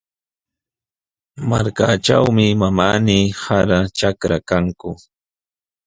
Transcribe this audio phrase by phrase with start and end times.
[1.49, 4.91] Markaatrawmi manami sara trakra kanku.